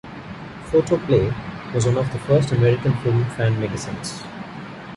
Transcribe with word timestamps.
"Photoplay" 0.71 1.31
was 1.75 1.85
one 1.85 1.97
of 1.97 2.11
the 2.11 2.17
first 2.17 2.51
American 2.53 2.97
film 3.03 3.23
fan 3.35 3.59
magazines. 3.59 4.23